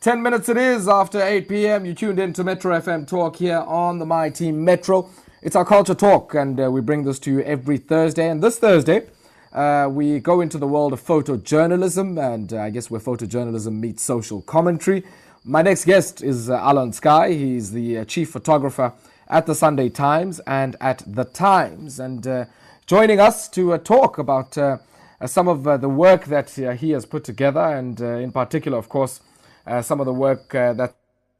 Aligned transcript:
10 0.00 0.22
minutes 0.22 0.48
it 0.48 0.56
is 0.56 0.88
after 0.88 1.20
8 1.20 1.46
p.m. 1.46 1.84
You 1.84 1.92
tuned 1.92 2.18
in 2.18 2.32
to 2.32 2.42
Metro 2.42 2.74
FM 2.80 3.06
Talk 3.06 3.36
here 3.36 3.58
on 3.58 3.98
the 3.98 4.06
Mighty 4.06 4.50
Metro. 4.50 5.10
It's 5.42 5.54
our 5.54 5.64
culture 5.66 5.92
talk, 5.92 6.32
and 6.32 6.58
uh, 6.58 6.70
we 6.70 6.80
bring 6.80 7.04
this 7.04 7.18
to 7.18 7.30
you 7.30 7.40
every 7.42 7.76
Thursday. 7.76 8.30
And 8.30 8.42
this 8.42 8.58
Thursday, 8.58 9.08
uh, 9.52 9.88
we 9.90 10.18
go 10.18 10.40
into 10.40 10.56
the 10.56 10.66
world 10.66 10.94
of 10.94 11.02
photojournalism, 11.02 12.18
and 12.18 12.50
uh, 12.50 12.62
I 12.62 12.70
guess 12.70 12.90
where 12.90 12.98
photojournalism 12.98 13.78
meets 13.78 14.02
social 14.02 14.40
commentary. 14.40 15.04
My 15.44 15.60
next 15.60 15.84
guest 15.84 16.22
is 16.22 16.48
uh, 16.48 16.58
Alon 16.62 16.92
Skuy. 16.92 17.36
He's 17.36 17.72
the 17.72 17.98
uh, 17.98 18.04
chief 18.06 18.30
photographer 18.30 18.94
at 19.28 19.44
the 19.44 19.54
Sunday 19.54 19.90
Times 19.90 20.40
and 20.46 20.76
at 20.80 21.02
The 21.06 21.24
Times. 21.24 22.00
And 22.00 22.26
uh, 22.26 22.46
joining 22.86 23.20
us 23.20 23.50
to 23.50 23.76
talk 23.76 24.16
about 24.16 24.56
some 25.26 25.46
of 25.46 25.64
the 25.82 25.90
work 25.90 26.24
that 26.24 26.48
he 26.78 26.92
has 26.92 27.04
put 27.04 27.22
together, 27.22 27.60
and 27.60 28.00
in 28.00 28.32
particular, 28.32 28.78
of 28.78 28.88
course, 28.88 29.20
some 29.82 30.00
of 30.00 30.06
the 30.06 30.12
work 30.12 30.54
uh, 30.54 30.72
that 30.72 30.94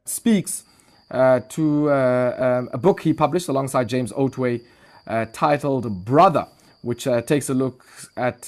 speaks 0.05 0.63
uh, 1.11 1.41
to 1.49 1.91
um, 1.91 2.69
a 2.71 2.77
book 2.77 3.01
he 3.01 3.13
published 3.13 3.49
alongside 3.49 3.89
James 3.89 4.11
Oatway 4.13 4.61
titled 5.33 6.05
Brother, 6.05 6.47
which 6.81 7.07
takes 7.25 7.49
a 7.49 7.53
look 7.53 7.85
at 8.15 8.47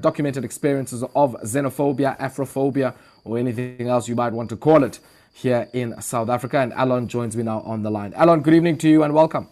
documented 0.00 0.44
experiences 0.44 1.02
of 1.02 1.34
xenophobia, 1.42 2.16
Afrophobia, 2.18 2.94
or 3.24 3.38
anything 3.38 3.88
else 3.88 4.08
you 4.08 4.14
might 4.14 4.32
want 4.32 4.48
to 4.48 4.56
call 4.56 4.84
it 4.84 5.00
here 5.32 5.68
in 5.72 6.00
South 6.00 6.28
Africa. 6.28 6.58
And 6.58 6.72
Alon 6.76 7.08
joins 7.08 7.36
me 7.36 7.42
now 7.42 7.60
on 7.62 7.82
the 7.82 7.90
line. 7.90 8.12
Alon, 8.16 8.40
good 8.40 8.54
evening 8.54 8.78
to 8.78 8.88
you 8.88 9.02
and 9.02 9.12
welcome. 9.12 9.48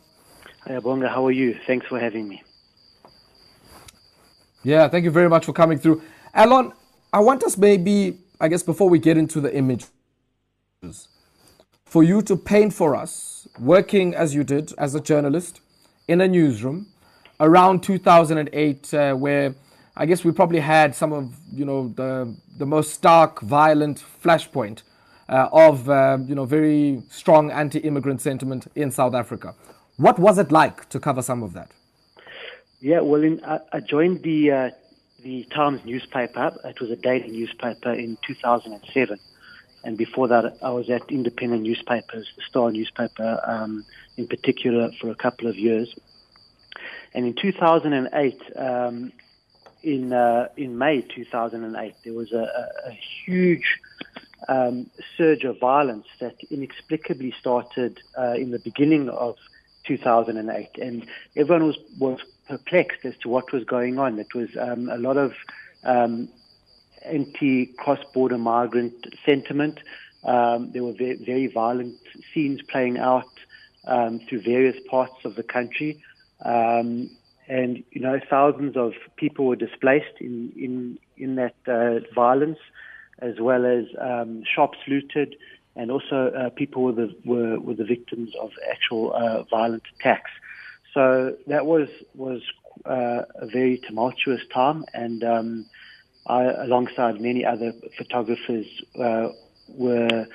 Hi, 0.64 0.78
Bonga. 0.80 1.08
How 1.08 1.26
are 1.26 1.32
you? 1.32 1.58
Thanks 1.66 1.86
for 1.86 1.98
having 1.98 2.28
me. 2.28 2.42
Yeah, 4.62 4.88
thank 4.88 5.04
you 5.04 5.10
very 5.10 5.28
much 5.28 5.44
for 5.46 5.52
coming 5.52 5.78
through. 5.78 6.02
Alon, 6.34 6.72
I 7.12 7.20
want 7.20 7.42
us 7.44 7.56
maybe 7.56 8.18
I 8.40 8.48
guess 8.48 8.62
before 8.62 8.88
we 8.88 8.98
get 8.98 9.16
into 9.16 9.40
the 9.40 9.54
images, 9.54 9.88
for 11.84 12.04
you 12.04 12.22
to 12.22 12.36
paint 12.36 12.72
for 12.72 12.94
us, 12.94 13.48
working 13.58 14.14
as 14.14 14.34
you 14.34 14.44
did 14.44 14.72
as 14.78 14.94
a 14.94 15.00
journalist 15.00 15.60
in 16.06 16.20
a 16.20 16.28
newsroom 16.28 16.86
around 17.40 17.82
2008, 17.82 18.94
uh, 18.94 19.14
where 19.14 19.54
I 19.96 20.06
guess 20.06 20.24
we 20.24 20.30
probably 20.30 20.60
had 20.60 20.94
some 20.94 21.12
of 21.12 21.34
you 21.52 21.64
know 21.64 21.88
the 21.88 22.36
the 22.56 22.66
most 22.66 22.92
stark, 22.92 23.40
violent 23.40 24.04
flashpoint 24.22 24.82
uh, 25.28 25.48
of 25.52 25.88
uh, 25.88 26.18
you 26.24 26.36
know 26.36 26.44
very 26.44 27.02
strong 27.10 27.50
anti-immigrant 27.50 28.20
sentiment 28.20 28.70
in 28.76 28.92
South 28.92 29.14
Africa. 29.14 29.54
What 29.96 30.20
was 30.20 30.38
it 30.38 30.52
like 30.52 30.88
to 30.90 31.00
cover 31.00 31.22
some 31.22 31.42
of 31.42 31.54
that? 31.54 31.72
Yeah, 32.80 33.00
well, 33.00 33.24
in, 33.24 33.44
I, 33.44 33.58
I 33.72 33.80
joined 33.80 34.22
the 34.22 34.52
uh, 34.52 34.70
the 35.22 35.44
Times 35.44 35.84
newspaper. 35.84 36.56
It 36.64 36.80
was 36.80 36.90
a 36.90 36.96
daily 36.96 37.30
newspaper 37.30 37.92
in 37.92 38.18
2007. 38.26 39.18
And 39.84 39.96
before 39.96 40.28
that, 40.28 40.58
I 40.62 40.70
was 40.70 40.90
at 40.90 41.10
independent 41.10 41.62
newspapers, 41.62 42.28
the 42.36 42.42
Star 42.42 42.70
newspaper 42.70 43.40
um, 43.46 43.84
in 44.16 44.26
particular, 44.26 44.90
for 45.00 45.10
a 45.10 45.14
couple 45.14 45.48
of 45.48 45.56
years. 45.56 45.94
And 47.14 47.26
in 47.26 47.34
2008, 47.34 48.42
um, 48.56 49.12
in 49.82 50.12
uh, 50.12 50.48
in 50.56 50.76
May 50.76 51.02
2008, 51.02 51.94
there 52.04 52.12
was 52.12 52.32
a, 52.32 52.68
a, 52.86 52.98
huge 53.24 53.78
um, 54.48 54.90
surge 55.16 55.44
of 55.44 55.60
violence 55.60 56.06
that 56.20 56.34
inexplicably 56.50 57.32
started 57.38 58.00
uh, 58.18 58.32
in 58.32 58.50
the 58.50 58.58
beginning 58.58 59.08
of 59.08 59.36
2008, 59.88 60.68
and 60.80 61.06
everyone 61.36 61.66
was 61.66 61.78
was 61.98 62.20
perplexed 62.48 63.04
as 63.04 63.16
to 63.22 63.28
what 63.28 63.52
was 63.52 63.64
going 63.64 63.98
on. 63.98 64.18
It 64.18 64.34
was 64.34 64.48
um, 64.60 64.88
a 64.88 64.98
lot 64.98 65.16
of 65.16 65.32
um, 65.84 66.28
anti 67.04 67.66
cross 67.78 68.00
border 68.14 68.38
migrant 68.38 68.94
sentiment. 69.24 69.80
Um, 70.24 70.70
there 70.72 70.82
were 70.82 70.92
very, 70.92 71.18
very, 71.24 71.46
violent 71.46 71.96
scenes 72.32 72.60
playing 72.62 72.98
out 72.98 73.30
um, 73.86 74.20
through 74.28 74.42
various 74.42 74.76
parts 74.90 75.24
of 75.24 75.36
the 75.36 75.42
country. 75.42 76.02
Um, 76.44 77.10
and, 77.48 77.82
you 77.92 78.00
know, 78.00 78.20
thousands 78.28 78.76
of 78.76 78.92
people 79.16 79.46
were 79.46 79.56
displaced 79.56 80.20
in, 80.20 80.52
in, 80.56 80.98
in 81.16 81.36
that 81.36 81.54
uh, 81.66 82.00
violence, 82.14 82.58
as 83.20 83.40
well 83.40 83.64
as 83.64 83.84
um, 84.00 84.42
shops 84.44 84.78
looted, 84.86 85.34
and 85.78 85.92
also 85.92 86.32
uh, 86.32 86.50
people 86.50 86.82
were 86.82 86.92
the, 86.92 87.14
were, 87.24 87.58
were 87.60 87.74
the 87.74 87.84
victims 87.84 88.34
of 88.40 88.50
actual 88.68 89.14
uh, 89.14 89.44
violent 89.44 89.84
attacks. 89.94 90.30
So 90.92 91.36
that 91.46 91.64
was 91.64 91.88
was 92.14 92.42
uh, 92.84 93.22
a 93.36 93.46
very 93.46 93.78
tumultuous 93.78 94.40
time, 94.52 94.84
and 94.92 95.22
um, 95.22 95.66
I, 96.26 96.44
alongside 96.44 97.20
many 97.20 97.44
other 97.44 97.72
photographers, 97.96 98.66
uh, 98.98 99.28
were 99.68 100.26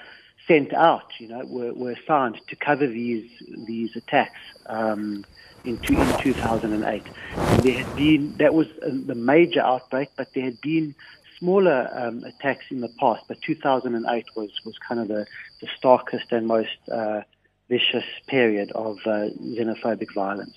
sent 0.48 0.74
out. 0.74 1.12
You 1.20 1.28
know, 1.28 1.46
were, 1.46 1.74
were 1.74 1.92
assigned 1.92 2.40
to 2.48 2.56
cover 2.56 2.88
these 2.88 3.30
these 3.68 3.96
attacks 3.98 4.40
um, 4.68 5.26
in, 5.66 5.78
two, 5.80 6.00
in 6.00 6.18
2008. 6.20 7.04
And 7.36 7.64
there 7.64 7.84
had 7.84 7.96
been 7.98 8.38
that 8.38 8.54
was 8.54 8.68
uh, 8.82 8.92
the 9.06 9.16
major 9.16 9.62
outbreak, 9.62 10.10
but 10.16 10.34
there 10.34 10.46
had 10.46 10.62
been 10.62 10.96
smaller 11.44 11.90
um, 11.94 12.24
attacks 12.24 12.66
in 12.72 12.80
the 12.80 12.90
past. 13.00 13.24
But 13.28 13.42
2008 13.42 14.26
was 14.36 14.52
was 14.66 14.76
kind 14.88 15.02
of 15.02 15.08
the, 15.10 15.26
the 15.62 15.68
starkest 15.78 16.32
and 16.32 16.48
most 16.48 16.78
uh, 16.92 17.22
vicious 17.70 18.06
period 18.28 18.72
of 18.72 18.98
uh, 19.06 19.28
xenophobic 19.58 20.14
violence. 20.14 20.56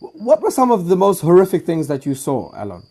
What 0.00 0.42
were 0.42 0.50
some 0.50 0.70
of 0.70 0.88
the 0.88 0.96
most 0.96 1.20
horrific 1.20 1.64
things 1.64 1.88
that 1.88 2.04
you 2.04 2.14
saw, 2.14 2.52
Alon? 2.54 2.82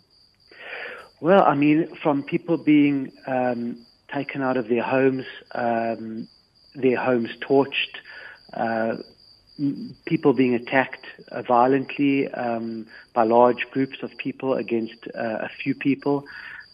Well, 1.21 1.43
I 1.43 1.55
mean, 1.55 1.95
from 2.01 2.23
people 2.23 2.57
being 2.57 3.11
um, 3.27 3.85
taken 4.11 4.41
out 4.41 4.57
of 4.57 4.67
their 4.67 4.81
homes, 4.81 5.25
um, 5.53 6.27
their 6.75 6.97
homes 6.97 7.29
torched, 7.39 7.95
uh, 8.53 8.97
people 10.05 10.33
being 10.33 10.55
attacked 10.55 11.05
uh, 11.31 11.41
violently 11.43 12.27
um, 12.33 12.87
by 13.13 13.23
large 13.23 13.67
groups 13.71 13.97
of 14.01 14.11
people 14.17 14.53
against 14.55 15.07
uh, 15.15 15.39
a 15.41 15.49
few 15.63 15.75
people. 15.75 16.23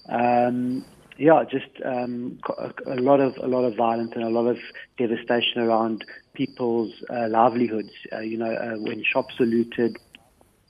Um, 0.08 0.86
yeah, 1.18 1.44
just 1.44 1.68
um, 1.84 2.40
a, 2.88 2.96
lot 2.96 3.20
of 3.20 3.36
a 3.38 3.48
lot 3.48 3.66
of 3.66 3.76
violence 3.76 4.12
and 4.16 4.24
a 4.24 4.30
lot 4.30 4.48
of 4.48 4.58
devastation 4.98 5.62
around 5.62 6.06
people's 6.34 6.94
uh, 7.10 7.28
livelihoods. 7.28 7.92
Uh, 8.14 8.20
you 8.20 8.38
know, 8.38 8.52
uh, 8.52 8.78
when 8.78 9.04
shops 9.04 9.38
were 9.38 9.46
looted, 9.46 9.98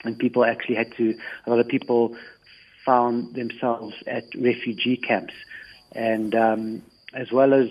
and 0.03 0.17
people 0.17 0.43
actually 0.43 0.75
had 0.75 0.91
to. 0.97 1.13
A 1.45 1.49
lot 1.51 1.59
of 1.59 1.67
people 1.67 2.17
found 2.83 3.35
themselves 3.35 3.93
at 4.07 4.23
refugee 4.35 4.97
camps, 4.97 5.35
and 5.91 6.33
um, 6.33 6.81
as 7.13 7.31
well 7.31 7.53
as 7.53 7.69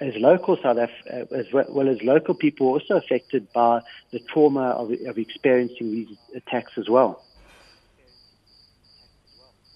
as 0.00 0.14
local 0.16 0.56
South 0.62 0.78
Af- 0.78 0.90
uh, 1.10 1.34
as 1.34 1.46
well 1.52 1.88
as 1.88 2.02
local 2.02 2.34
people 2.34 2.68
also 2.68 2.96
affected 2.96 3.50
by 3.52 3.80
the 4.10 4.18
trauma 4.20 4.70
of, 4.70 4.90
of 5.06 5.18
experiencing 5.18 5.90
these 5.90 6.16
attacks 6.34 6.72
as 6.76 6.88
well. 6.88 7.22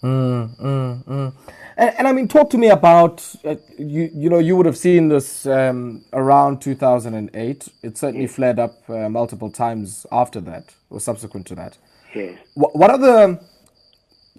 Mm, 0.03 0.56
mm, 0.58 1.04
mm. 1.04 1.32
And, 1.76 1.94
and, 1.98 2.08
I 2.08 2.12
mean, 2.12 2.26
talk 2.26 2.48
to 2.50 2.58
me 2.58 2.69
about 2.69 3.34
uh, 3.44 3.56
you. 3.78 4.10
You 4.14 4.31
know, 4.31 4.38
you 4.38 4.56
would 4.56 4.64
have 4.64 4.78
seen 4.78 5.08
this 5.08 5.44
um, 5.44 6.04
around 6.14 6.62
2008. 6.62 7.69
It 7.82 7.98
certainly 7.98 8.22
yes. 8.22 8.34
flared 8.34 8.58
up 8.58 8.88
uh, 8.88 9.10
multiple 9.10 9.50
times 9.50 10.06
after 10.10 10.41
that, 10.41 10.75
or 10.88 11.00
subsequent 11.00 11.47
to 11.48 11.54
that. 11.56 11.76
Yes. 12.14 12.38
What, 12.54 12.75
what 12.76 12.91
are 12.91 12.98
the 12.98 13.41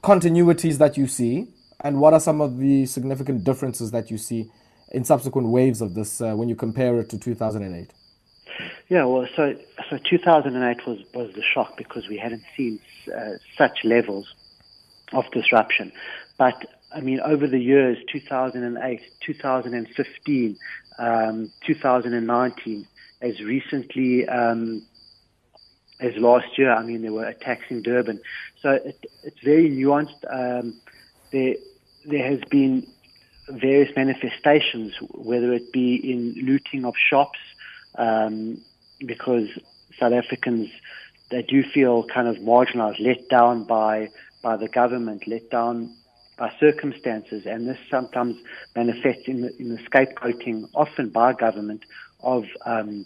continuities 0.01 0.79
that 0.79 0.97
you 0.97 1.05
see, 1.05 1.47
and 1.81 1.99
what 2.01 2.13
are 2.13 2.19
some 2.19 2.41
of 2.41 2.57
the 2.57 2.87
significant 2.87 3.43
differences 3.43 3.91
that 3.91 4.09
you 4.09 4.17
see 4.17 4.49
in 4.91 5.03
subsequent 5.03 5.47
waves 5.47 5.81
of 5.81 5.93
this 5.93 6.21
uh, 6.21 6.33
when 6.35 6.49
you 6.49 6.55
compare 6.55 6.99
it 6.99 7.09
to 7.09 7.17
2008? 7.17 7.91
Yeah, 8.89 9.05
well, 9.05 9.27
so 9.35 9.55
so 9.89 9.97
2008 9.97 10.85
was 10.85 10.99
was 11.13 11.33
the 11.33 11.41
shock 11.41 11.77
because 11.77 12.07
we 12.07 12.17
hadn't 12.17 12.43
seen 12.57 12.79
uh, 13.15 13.31
such 13.57 13.83
levels 13.83 14.33
of 15.13 15.29
disruption. 15.31 15.91
But 16.37 16.65
I 16.93 16.99
mean, 16.99 17.21
over 17.21 17.47
the 17.47 17.59
years, 17.59 17.97
2008, 18.11 19.01
2015, 19.25 20.57
um, 20.99 21.51
2019, 21.65 22.87
as 23.21 23.39
recently 23.39 24.27
um, 24.27 24.85
as 26.01 26.15
last 26.17 26.57
year, 26.57 26.73
I 26.73 26.83
mean, 26.83 27.01
there 27.01 27.13
were 27.13 27.25
attacks 27.25 27.65
in 27.69 27.81
Durban. 27.83 28.19
So 28.61 28.71
it, 28.71 29.05
it's 29.23 29.39
very 29.43 29.69
nuanced. 29.69 30.25
Um, 30.29 30.81
there, 31.31 31.55
there 32.05 32.29
has 32.29 32.41
been 32.49 32.87
various 33.49 33.95
manifestations, 33.95 34.93
whether 35.11 35.51
it 35.53 35.71
be 35.71 35.95
in 35.95 36.45
looting 36.45 36.85
of 36.85 36.93
shops, 36.97 37.39
um, 37.95 38.61
because 39.05 39.47
South 39.99 40.13
Africans 40.13 40.69
they 41.31 41.41
do 41.41 41.63
feel 41.63 42.03
kind 42.03 42.27
of 42.27 42.35
marginalized, 42.37 42.99
let 42.99 43.27
down 43.29 43.63
by 43.63 44.09
by 44.43 44.57
the 44.57 44.67
government, 44.67 45.27
let 45.27 45.49
down 45.49 45.95
by 46.37 46.51
circumstances, 46.59 47.45
and 47.45 47.67
this 47.67 47.77
sometimes 47.89 48.35
manifests 48.75 49.27
in 49.27 49.41
the, 49.41 49.55
in 49.57 49.69
the 49.69 49.81
scapegoating, 49.83 50.67
often 50.73 51.09
by 51.09 51.33
government, 51.33 51.83
of 52.21 52.43
um, 52.65 53.05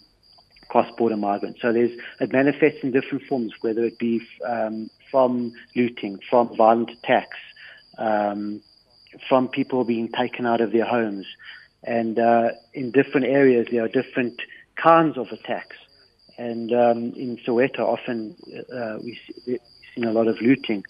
cross-border 0.68 1.16
migrants. 1.16 1.60
So 1.62 1.72
there's 1.72 1.92
it 2.20 2.32
manifests 2.32 2.80
in 2.82 2.90
different 2.90 3.24
forms, 3.24 3.52
whether 3.60 3.84
it 3.84 3.98
be 3.98 4.20
um, 4.46 4.90
from 5.10 5.52
looting, 5.74 6.18
from 6.28 6.56
violent 6.56 6.90
attacks, 6.90 7.38
um, 7.98 8.60
from 9.28 9.48
people 9.48 9.84
being 9.84 10.08
taken 10.08 10.46
out 10.46 10.60
of 10.60 10.72
their 10.72 10.84
homes. 10.84 11.26
And 11.84 12.18
uh, 12.18 12.50
in 12.74 12.90
different 12.90 13.26
areas, 13.26 13.68
there 13.70 13.84
are 13.84 13.88
different 13.88 14.40
kinds 14.76 15.16
of 15.16 15.28
attacks. 15.28 15.76
And 16.38 16.72
um, 16.72 17.12
in 17.14 17.38
Soweto, 17.46 17.80
often 17.80 18.36
uh, 18.72 18.98
we 19.02 19.18
see, 19.44 19.58
seen 19.94 20.04
a 20.04 20.12
lot 20.12 20.26
of 20.26 20.40
looting. 20.40 20.84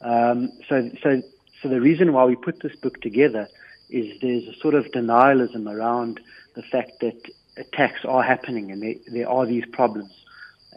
Um, 0.00 0.52
so, 0.68 0.90
so, 1.02 1.22
so 1.62 1.68
the 1.68 1.80
reason 1.80 2.12
why 2.12 2.24
we 2.24 2.36
put 2.36 2.60
this 2.62 2.76
book 2.76 3.00
together 3.00 3.48
is 3.88 4.20
there's 4.20 4.46
a 4.46 4.54
sort 4.60 4.74
of 4.74 4.86
denialism 4.86 5.70
around 5.70 6.20
the 6.54 6.62
fact 6.62 7.00
that 7.00 7.16
attacks 7.56 8.04
are 8.04 8.22
happening 8.22 8.70
and 8.70 8.82
there, 8.82 8.94
there 9.08 9.28
are 9.28 9.46
these 9.46 9.64
problems. 9.72 10.12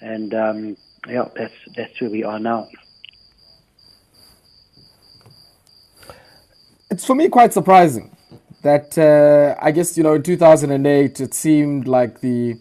And 0.02 0.34
um, 0.34 0.78
yeah, 1.08 1.30
that's 1.36 1.54
that's 1.76 2.02
where 2.02 2.10
we 2.10 2.24
are 2.24 2.40
now. 2.40 2.68
It's 6.94 7.06
for 7.06 7.16
me 7.16 7.28
quite 7.28 7.52
surprising 7.54 8.16
that 8.62 8.96
uh, 9.00 9.56
I 9.60 9.72
guess 9.72 9.98
you 9.98 10.04
know 10.04 10.14
in 10.14 10.22
2008 10.22 11.20
it 11.22 11.34
seemed 11.34 11.88
like 11.88 12.20
the 12.20 12.56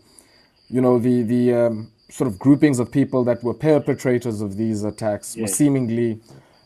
you 0.70 0.80
know 0.80 0.98
the 0.98 1.22
the 1.22 1.52
um, 1.52 1.92
sort 2.08 2.28
of 2.28 2.38
groupings 2.38 2.78
of 2.78 2.90
people 2.90 3.24
that 3.24 3.44
were 3.44 3.52
perpetrators 3.52 4.40
of 4.40 4.56
these 4.56 4.84
attacks 4.84 5.36
were 5.36 5.46
seemingly 5.46 6.18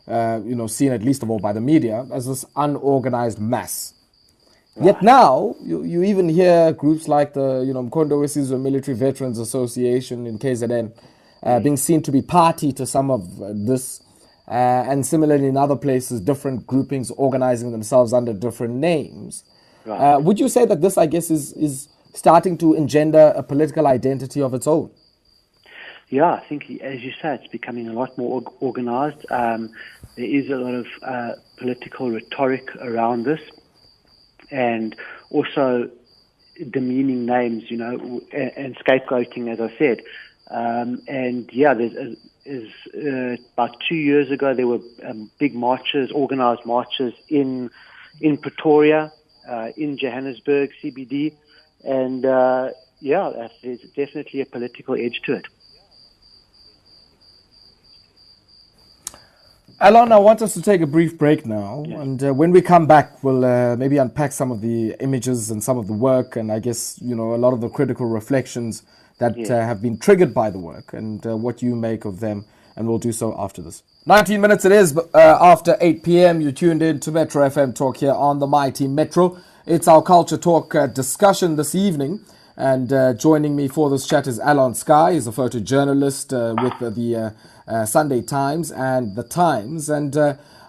uh, 0.07 0.39
you 0.45 0.55
know 0.55 0.69
seen 0.69 0.93
at 0.93 1.03
least 1.03 1.25
of 1.25 1.31
all 1.31 1.41
by 1.41 1.53
the 1.53 1.61
media 1.61 2.07
as 2.13 2.29
this 2.29 2.45
unorganized 2.55 3.41
mass. 3.41 3.95
Right. 4.77 4.87
Yet 4.87 5.03
now 5.03 5.57
you, 5.61 5.83
you 5.83 6.05
even 6.05 6.29
hear 6.29 6.73
groups 6.73 7.09
like 7.09 7.35
the 7.35 7.65
you 7.67 7.75
know 7.75 7.83
Umkhonto 7.83 8.17
Wesizwe 8.23 8.61
Military 8.61 8.97
Veterans 8.97 9.41
Association 9.41 10.25
in 10.29 10.39
KZN 10.39 10.93
uh, 11.43 11.49
mm. 11.49 11.65
being 11.65 11.77
seen 11.77 12.01
to 12.03 12.13
be 12.13 12.23
party 12.23 12.73
to 12.75 12.87
some 12.87 13.11
of 13.11 13.43
uh, 13.43 13.53
this 13.53 14.06
uh, 14.49 14.85
and 14.91 15.05
similarly, 15.05 15.47
in 15.47 15.57
other 15.57 15.77
places, 15.77 16.21
different 16.21 16.67
groupings 16.67 17.11
organizing 17.13 17.73
themselves 17.73 18.13
under 18.13 18.33
different 18.33 18.75
names. 18.75 19.45
Right. 19.85 20.15
Uh, 20.15 20.19
would 20.21 20.39
you 20.39 20.49
say 20.49 20.67
that 20.67 20.81
this, 20.81 20.97
I 20.99 21.07
guess, 21.07 21.31
is, 21.31 21.53
is 21.53 21.89
starting 22.15 22.57
to 22.59 22.75
engender 22.75 23.33
a 23.37 23.43
political 23.43 23.87
identity 23.87 24.41
of 24.41 24.55
its 24.55 24.67
own? 24.67 24.91
Yeah, 26.09 26.35
I 26.35 26.45
think, 26.49 26.71
as 26.83 27.03
you 27.03 27.13
say, 27.21 27.35
it's 27.35 27.49
becoming 27.49 27.89
a 27.89 27.93
lot 27.93 28.17
more 28.17 28.43
organized. 28.61 29.27
Um, 29.31 29.71
there 30.17 30.27
is 30.27 30.49
a 30.51 30.57
lot 30.57 30.75
of 30.75 30.87
uh, 31.03 31.33
political 31.59 32.13
rhetoric 32.13 32.75
around 32.77 33.25
this, 33.25 33.41
and 34.53 34.95
also 35.31 35.91
demeaning 36.71 37.27
names, 37.27 37.65
you 37.71 37.77
know, 37.77 38.21
and, 38.33 38.53
and 38.57 38.77
scapegoating, 38.79 39.53
as 39.53 39.61
I 39.61 39.77
said. 39.77 40.03
Um, 40.49 41.03
and 41.09 41.51
yeah, 41.53 41.75
there's 41.75 41.95
a, 41.95 42.15
is 42.47 42.71
uh, 42.95 43.37
about 43.55 43.77
two 43.89 43.97
years 43.97 44.31
ago 44.31 44.55
there 44.55 44.67
were 44.67 44.81
um, 45.05 45.31
big 45.39 45.55
marches, 45.55 46.11
organized 46.13 46.65
marches 46.65 47.13
in 47.29 47.71
in 48.21 48.39
Pretoria, 48.39 49.13
uh, 49.49 49.69
in 49.77 49.99
Johannesburg 49.99 50.71
CBD, 50.83 51.35
and 51.85 52.25
uh, 52.25 52.71
yeah, 53.01 53.49
there's 53.63 53.81
definitely 53.95 54.41
a 54.41 54.47
political 54.47 54.95
edge 54.95 55.21
to 55.25 55.35
it. 55.35 55.47
Alon, 59.79 60.11
I 60.11 60.17
want 60.17 60.41
us 60.41 60.55
to 60.55 60.63
take 60.63 60.81
a 60.81 60.87
brief 60.87 61.19
break 61.19 61.45
now, 61.45 61.85
yes. 61.87 62.01
and 62.01 62.25
uh, 62.25 62.33
when 62.33 62.51
we 62.51 62.63
come 62.63 62.87
back, 62.87 63.23
we'll 63.23 63.45
uh, 63.45 63.77
maybe 63.77 63.99
unpack 63.99 64.33
some 64.33 64.51
of 64.51 64.63
the 64.63 64.97
images 65.01 65.51
and 65.51 65.63
some 65.63 65.77
of 65.77 65.87
the 65.87 65.93
work, 65.93 66.37
and 66.37 66.51
I 66.51 66.61
guess 66.61 66.99
you 67.03 67.15
know 67.15 67.35
a 67.35 67.37
lot 67.37 67.53
of 67.53 67.61
the 67.61 67.69
critical 67.69 68.07
reflections 68.07 68.85
that 69.19 69.39
uh, 69.51 69.61
have 69.61 69.81
been 69.81 69.99
triggered 69.99 70.35
by 70.35 70.51
the 70.51 70.59
work 70.59 70.93
and 70.93 71.27
uh, 71.27 71.37
what 71.37 71.63
you 71.63 71.75
make 71.75 72.05
of 72.05 72.21
them. 72.21 72.45
And 72.77 72.87
we'll 72.87 72.99
do 72.99 73.13
so 73.13 73.35
after 73.39 73.63
this. 73.63 73.83
19 74.05 74.41
minutes 74.41 74.65
it 74.67 74.73
is 74.73 74.97
uh, 74.97 75.03
after 75.15 75.77
8 75.81 76.03
p.m. 76.03 76.41
You 76.43 76.53
tuned 76.53 76.83
in 76.83 77.01
to 77.01 77.11
Metro 77.11 77.49
FM 77.49 77.75
Talk 77.75 77.97
here 77.99 78.13
on 78.13 78.39
the 78.39 78.47
Mighty 78.47 78.87
Metro. 78.87 79.39
It's 79.65 79.89
our 79.89 80.03
Culture 80.03 80.37
Talk 80.37 80.75
uh, 80.75 80.87
discussion 80.87 81.57
this 81.57 81.75
evening. 81.75 82.21
And 82.59 82.93
uh, 82.93 83.15
joining 83.15 83.57
me 83.57 83.69
for 83.69 83.89
this 83.89 84.07
chat 84.07 84.27
is 84.27 84.39
Alon 84.43 84.73
Skuy. 84.73 85.15
He's 85.15 85.27
a 85.27 85.31
photojournalist 85.33 86.33
with 86.63 86.95
the 86.95 87.87
Sunday 87.87 88.23
Times 88.23 88.71
and 88.71 89.15
the 89.15 89.23
Times. 89.23 89.91
And 89.91 90.17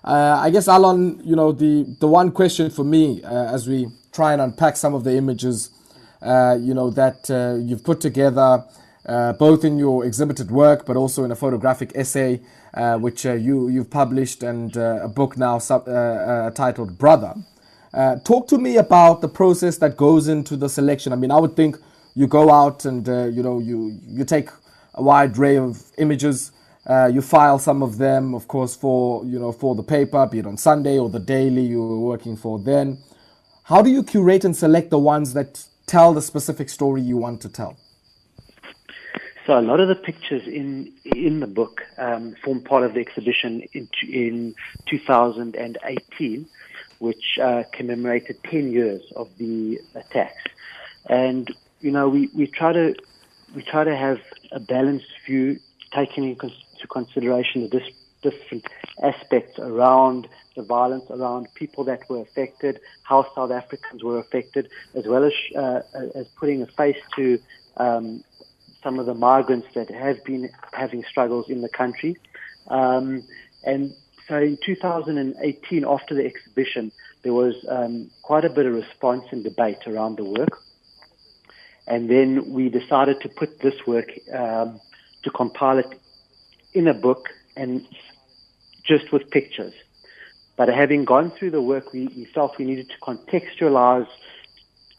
I 0.03 0.49
guess, 0.49 0.67
Alon, 0.67 1.21
you 1.23 1.35
know, 1.35 1.51
the, 1.53 1.83
the 1.99 2.07
one 2.07 2.31
question 2.31 2.69
for 2.69 2.83
me 2.83 3.23
as 3.23 3.69
we 3.69 3.87
try 4.11 4.33
and 4.33 4.41
unpack 4.41 4.75
some 4.75 4.93
of 4.93 5.03
the 5.05 5.15
images 5.15 5.69
uh, 5.69 5.76
Uh, 6.21 6.57
you 6.59 6.73
know, 6.73 6.89
that 6.89 7.29
uh, 7.29 7.55
you've 7.59 7.83
put 7.83 8.01
together 8.01 8.63
uh, 9.05 9.33
both 9.33 9.63
in 9.63 9.77
your 9.77 10.05
exhibited 10.05 10.51
work, 10.51 10.85
but 10.85 10.97
also 10.97 11.23
in 11.23 11.31
a 11.31 11.35
photographic 11.35 11.91
essay, 11.95 12.41
uh, 12.73 12.97
which 12.97 13.25
uh, 13.25 13.33
you, 13.33 13.69
you've 13.69 13.89
published, 13.89 14.43
and 14.43 14.75
a 14.75 15.07
book 15.07 15.37
now 15.37 15.57
sub, 15.57 15.85
titled 16.55 16.97
Brother. 16.97 17.35
talk 18.23 18.47
to 18.47 18.57
me 18.57 18.77
about 18.77 19.21
the 19.21 19.29
process 19.29 19.77
that 19.77 19.95
goes 19.95 20.27
into 20.27 20.57
the 20.57 20.67
selection. 20.67 21.13
I 21.13 21.15
mean, 21.15 21.31
I 21.31 21.39
would 21.39 21.55
think 21.55 21.77
you 22.15 22.27
go 22.27 22.51
out 22.51 22.85
and, 22.85 23.07
you 23.07 23.43
know, 23.43 23.59
you, 23.59 23.97
you 24.07 24.25
take 24.25 24.49
a 24.95 25.03
wide 25.03 25.37
array 25.37 25.57
of 25.57 25.83
images. 25.97 26.51
Uh, 26.85 27.09
you 27.13 27.21
file 27.21 27.59
some 27.59 27.83
of 27.83 27.97
them, 27.97 28.33
of 28.33 28.47
course, 28.47 28.73
for 28.73 29.23
you 29.25 29.37
know 29.37 29.51
for 29.51 29.75
the 29.75 29.83
paper, 29.83 30.25
be 30.25 30.39
it 30.39 30.45
on 30.45 30.55
Sunday 30.55 30.97
or 30.97 31.09
the 31.09 31.19
daily 31.19 31.61
you 31.61 31.81
were 31.85 31.99
working 31.99 32.37
for 32.37 32.57
then. 32.59 32.97
How 33.63 33.81
do 33.81 33.89
you 33.89 34.03
curate 34.03 34.45
and 34.45 34.55
select 34.55 34.89
the 34.89 34.97
ones 34.97 35.33
that 35.33 35.65
tell 35.87 36.13
the 36.13 36.21
specific 36.21 36.69
story 36.69 37.01
you 37.01 37.17
want 37.17 37.41
to 37.41 37.49
tell? 37.49 37.77
So 39.45 39.57
a 39.57 39.61
lot 39.61 39.79
of 39.79 39.87
the 39.87 39.95
pictures 39.95 40.45
in 40.45 40.91
in 41.05 41.39
the 41.39 41.47
book 41.47 41.81
um, 41.97 42.35
form 42.43 42.61
part 42.61 42.83
of 42.83 42.93
the 42.93 42.99
exhibition 42.99 43.63
in, 43.71 43.87
in 44.03 44.55
2018, 44.87 46.45
which 46.99 47.39
uh, 47.41 47.63
commemorated 47.71 48.35
10 48.43 48.71
years 48.71 49.01
of 49.15 49.29
the 49.37 49.79
attacks. 49.95 50.43
And 51.09 51.49
you 51.79 51.91
know, 51.91 52.09
we, 52.09 52.29
we 52.35 52.47
try 52.47 52.73
to 52.73 52.93
we 53.55 53.63
try 53.63 53.85
to 53.85 53.95
have 53.95 54.19
a 54.51 54.59
balanced 54.59 55.13
view, 55.25 55.59
taking 55.93 56.25
into 56.25 56.51
consideration 56.89 57.61
the 57.61 57.69
dis- 57.69 57.93
different 58.21 58.65
aspects 59.01 59.57
around 59.59 60.27
the 60.57 60.63
violence 60.63 61.05
around 61.09 61.47
people 61.55 61.85
that 61.85 62.01
were 62.09 62.21
affected, 62.21 62.81
how 63.03 63.25
South 63.33 63.51
Africans 63.51 64.03
were 64.03 64.19
affected, 64.19 64.67
as 64.95 65.05
well 65.07 65.23
as 65.23 65.33
uh, 65.55 65.81
as 66.15 66.27
putting 66.39 66.61
a 66.61 66.67
face 66.67 66.97
to 67.15 67.39
um, 67.77 68.23
some 68.83 68.99
of 68.99 69.05
the 69.05 69.13
migrants 69.13 69.67
that 69.75 69.89
have 69.89 70.23
been 70.25 70.49
having 70.73 71.03
struggles 71.09 71.49
in 71.49 71.61
the 71.61 71.69
country. 71.69 72.17
Um, 72.67 73.23
and 73.63 73.93
so 74.27 74.37
in 74.37 74.57
2018, 74.65 75.85
after 75.85 76.15
the 76.15 76.25
exhibition, 76.25 76.91
there 77.23 77.33
was 77.33 77.55
um, 77.69 78.09
quite 78.23 78.43
a 78.43 78.49
bit 78.49 78.65
of 78.65 78.73
response 78.73 79.23
and 79.31 79.43
debate 79.43 79.87
around 79.87 80.17
the 80.17 80.25
work. 80.25 80.57
And 81.87 82.09
then 82.09 82.51
we 82.51 82.69
decided 82.69 83.21
to 83.21 83.29
put 83.29 83.61
this 83.61 83.75
work, 83.87 84.09
um, 84.33 84.79
to 85.23 85.29
compile 85.31 85.77
it 85.77 85.99
in 86.73 86.87
a 86.87 86.93
book 86.93 87.29
and 87.55 87.85
just 88.83 89.11
with 89.11 89.29
pictures. 89.31 89.73
But 90.57 90.69
having 90.69 91.05
gone 91.05 91.31
through 91.37 91.51
the 91.51 91.61
work, 91.61 91.93
we, 91.93 92.07
we 92.07 92.25
felt 92.33 92.57
we 92.57 92.65
needed 92.65 92.89
to 92.89 92.99
contextualize 92.99 94.07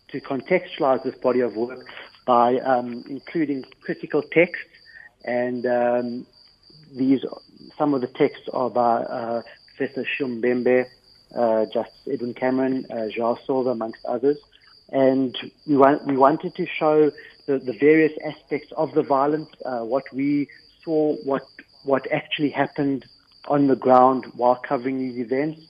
to 0.09 0.21
contextualize 0.23 1.05
this 1.05 1.17
body 1.17 1.41
of 1.41 1.55
work 1.55 1.85
by 2.27 2.59
um, 2.61 3.05
including 3.11 3.65
critical 3.83 4.23
texts, 4.33 4.65
and 5.25 5.67
um, 5.67 6.27
these 6.97 7.21
some 7.77 7.93
of 7.93 8.01
the 8.01 8.07
texts 8.07 8.49
are 8.53 8.71
by 8.71 9.03
uh, 9.03 9.43
Professor 9.77 10.03
Achille 10.03 10.29
Mbembe, 10.29 10.85
uh, 11.37 11.67
Justice 11.73 12.09
Edwin 12.11 12.35
Cameron, 12.35 12.87
uh, 12.91 13.09
Joao 13.15 13.37
Silva, 13.45 13.71
amongst 13.71 14.05
others. 14.07 14.39
And 14.91 15.37
we, 15.67 15.77
want, 15.77 16.07
we 16.07 16.17
wanted 16.17 16.55
to 16.55 16.67
show 16.79 17.11
the, 17.47 17.59
the 17.59 17.77
various 17.79 18.13
aspects 18.25 18.73
of 18.77 18.93
the 18.95 19.03
violence, 19.03 19.51
uh, 19.67 19.81
what 19.81 20.05
we 20.15 20.49
saw, 20.83 21.17
what 21.25 21.43
what 21.85 22.11
actually 22.11 22.51
happened 22.51 23.05
on 23.49 23.67
the 23.67 23.77
ground 23.77 24.27
while 24.35 24.57
covering 24.57 24.99
these 24.99 25.19
events. 25.19 25.61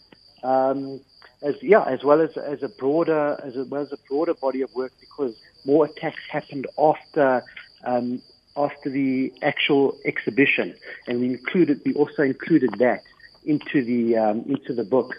Um, 0.43 1.01
as 1.43 1.55
yeah, 1.63 1.85
as 1.85 2.03
well 2.03 2.21
as 2.21 2.37
as 2.37 2.63
a 2.63 2.69
broader 2.69 3.41
as 3.43 3.55
well 3.57 3.83
as 3.83 3.93
a 3.93 3.99
broader 4.09 4.35
body 4.35 4.61
of 4.63 4.75
work 4.75 4.93
because 5.01 5.35
more 5.65 5.87
attacks 5.87 6.21
happened 6.31 6.67
after 6.79 7.45
um, 7.85 8.21
after 8.57 8.91
the 8.91 9.33
actual 9.43 9.97
exhibition, 10.05 10.75
and 11.07 11.21
we 11.21 11.27
included 11.27 11.81
we 11.85 11.95
also 11.95 12.23
included 12.23 12.71
that 12.79 13.03
into 13.45 13.85
the 13.85 14.17
um, 14.17 14.45
into 14.49 14.75
the 14.75 14.85
book. 14.85 15.15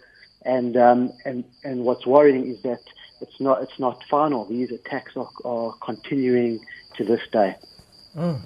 And 0.46 0.78
um, 0.78 1.12
and 1.25 1.44
and 1.63 1.84
what's 1.84 2.06
worrying 2.06 2.50
is 2.50 2.62
that 2.63 2.82
it's 3.22 3.39
not 3.39 3.63
it's 3.63 3.80
not 3.80 4.04
final. 4.10 4.46
These 4.46 4.72
attacks 4.72 5.13
are, 5.16 5.30
are 5.44 5.74
continuing 5.82 6.60
to 6.96 7.04
this 7.04 7.22
day. 7.32 7.56
Mm. 8.16 8.42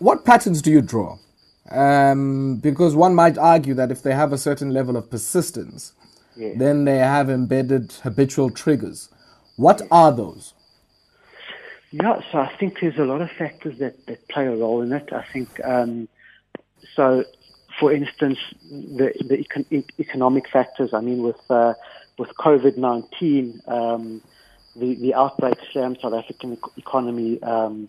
What 0.00 0.24
patterns 0.24 0.60
do 0.60 0.70
you 0.70 0.82
draw? 0.82 1.18
Um, 1.70 2.56
because 2.56 2.96
one 2.96 3.14
might 3.14 3.38
argue 3.38 3.74
that 3.74 3.92
if 3.92 4.02
they 4.02 4.12
have 4.12 4.32
a 4.32 4.38
certain 4.38 4.70
level 4.70 4.96
of 4.96 5.08
persistence, 5.08 5.92
yeah. 6.36 6.54
then 6.56 6.84
they 6.84 6.98
have 6.98 7.30
embedded 7.30 7.92
habitual 8.02 8.50
triggers. 8.50 9.08
What 9.56 9.82
are 9.90 10.10
those? 10.10 10.54
Yeah, 11.92 12.20
so 12.32 12.38
I 12.38 12.52
think 12.58 12.80
there's 12.80 12.98
a 12.98 13.04
lot 13.04 13.20
of 13.20 13.30
factors 13.30 13.78
that, 13.78 14.06
that 14.06 14.26
play 14.28 14.46
a 14.46 14.56
role 14.56 14.82
in 14.82 14.92
it. 14.92 15.12
I 15.12 15.24
think 15.32 15.48
um, 15.64 16.08
so. 16.96 17.24
for 17.78 17.92
instance, 17.92 18.38
the, 18.98 19.12
the 19.30 19.36
econ- 19.44 19.84
economic 19.98 20.46
factors. 20.56 20.90
I 20.92 21.00
mean, 21.00 21.22
with 21.22 21.40
uh, 21.48 21.74
with 22.18 22.30
COVID 22.46 22.76
nineteen, 22.76 23.60
um, 23.66 24.20
the 24.76 24.96
the 25.04 25.14
outbreak 25.14 25.58
slammed 25.72 25.98
South 26.02 26.12
African 26.12 26.58
economy 26.76 27.42
um, 27.42 27.88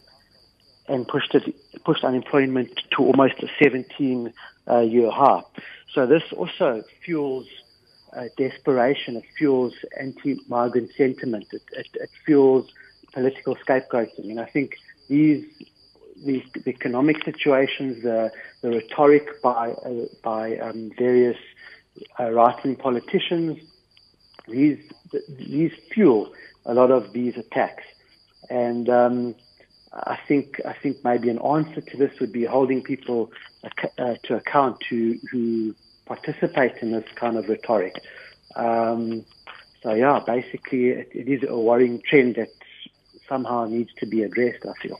and 0.92 1.08
pushed 1.08 1.34
it 1.34 1.56
pushed 1.86 2.04
unemployment 2.04 2.70
to 2.92 3.04
almost 3.04 3.36
a 3.42 3.48
17 3.62 4.34
uh, 4.70 4.80
year 4.80 5.10
high. 5.10 5.42
So 5.94 6.06
this 6.06 6.24
also 6.36 6.84
fuels 7.04 7.48
uh, 8.14 8.26
desperation. 8.38 9.16
It 9.16 9.24
fuels 9.38 9.74
anti-migrant 10.00 10.92
sentiment. 10.98 11.48
It, 11.52 11.62
it, 11.72 11.88
it 11.94 12.10
fuels 12.26 12.72
political 13.14 13.56
scapegoating. 13.56 14.30
And 14.32 14.40
I 14.40 14.46
think 14.46 14.76
these 15.08 15.46
these 16.26 16.44
the 16.54 16.70
economic 16.70 17.24
situations, 17.24 18.04
the 18.04 18.32
the 18.62 18.70
rhetoric 18.70 19.42
by 19.42 19.72
uh, 19.72 20.06
by 20.24 20.58
um, 20.58 20.92
various 20.98 21.38
uh, 22.20 22.30
right-wing 22.32 22.76
politicians, 22.76 23.58
these 24.48 24.80
these 25.30 25.72
fuel 25.92 26.34
a 26.66 26.74
lot 26.74 26.92
of 26.92 27.12
these 27.14 27.38
attacks, 27.38 27.84
and 28.50 28.88
um, 28.90 29.36
I 29.94 30.18
think 30.28 30.62
I 30.66 30.74
think 30.74 31.04
maybe 31.04 31.30
an 31.30 31.40
answer 31.40 31.82
to 31.82 31.98
this 31.98 32.18
would 32.20 32.32
be 32.32 32.46
holding 32.46 32.82
people 32.82 33.32
uh, 33.64 34.16
to 34.24 34.36
account 34.36 34.80
to 34.90 35.20
who 35.32 35.76
participate 36.06 36.78
in 36.82 36.92
this 36.92 37.04
kind 37.16 37.38
of 37.38 37.50
rhetoric. 37.50 37.96
Um, 38.56 39.26
so 39.84 39.94
yeah, 39.94 40.20
basically 40.26 40.90
it, 40.90 41.10
it 41.14 41.28
is 41.28 41.44
a 41.48 41.60
worrying 41.60 42.02
trend 42.10 42.36
that 42.36 42.50
somehow 43.28 43.66
needs 43.66 43.94
to 43.98 44.06
be 44.06 44.24
addressed. 44.24 44.66
I 44.66 44.82
feel. 44.82 45.00